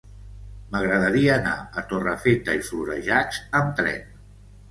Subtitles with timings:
[0.75, 1.51] M'agradaria anar
[1.81, 4.09] a Torrefeta i Florejacs amb tren.